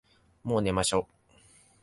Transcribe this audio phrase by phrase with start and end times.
[0.43, 1.07] もう寝ましょ。